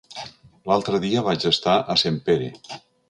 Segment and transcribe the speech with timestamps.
[0.71, 2.49] L'altre dia vaig estar a Sempere.